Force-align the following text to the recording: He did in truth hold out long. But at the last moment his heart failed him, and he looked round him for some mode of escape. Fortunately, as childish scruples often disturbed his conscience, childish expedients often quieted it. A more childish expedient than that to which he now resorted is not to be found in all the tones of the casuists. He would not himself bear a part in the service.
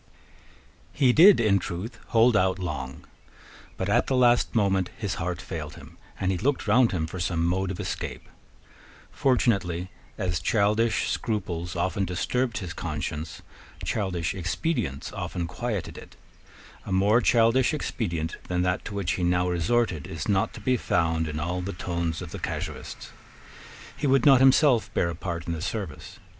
He 0.93 1.13
did 1.13 1.39
in 1.39 1.59
truth 1.59 1.99
hold 2.07 2.35
out 2.35 2.57
long. 2.57 3.05
But 3.77 3.87
at 3.87 4.07
the 4.07 4.15
last 4.15 4.55
moment 4.55 4.89
his 4.97 5.13
heart 5.21 5.39
failed 5.39 5.75
him, 5.75 5.95
and 6.19 6.31
he 6.31 6.39
looked 6.39 6.67
round 6.67 6.91
him 6.91 7.05
for 7.05 7.19
some 7.19 7.45
mode 7.45 7.69
of 7.69 7.79
escape. 7.79 8.27
Fortunately, 9.11 9.91
as 10.17 10.39
childish 10.39 11.07
scruples 11.11 11.75
often 11.75 12.03
disturbed 12.03 12.57
his 12.57 12.73
conscience, 12.73 13.43
childish 13.85 14.33
expedients 14.33 15.13
often 15.13 15.45
quieted 15.45 15.99
it. 15.99 16.15
A 16.83 16.91
more 16.91 17.21
childish 17.21 17.71
expedient 17.71 18.37
than 18.47 18.63
that 18.63 18.83
to 18.85 18.95
which 18.95 19.11
he 19.11 19.23
now 19.23 19.47
resorted 19.47 20.07
is 20.07 20.27
not 20.27 20.51
to 20.55 20.59
be 20.61 20.77
found 20.77 21.27
in 21.27 21.39
all 21.39 21.61
the 21.61 21.73
tones 21.73 22.23
of 22.23 22.31
the 22.31 22.39
casuists. 22.39 23.11
He 23.95 24.07
would 24.07 24.25
not 24.25 24.39
himself 24.39 24.91
bear 24.95 25.11
a 25.11 25.15
part 25.15 25.45
in 25.45 25.53
the 25.53 25.61
service. 25.61 26.17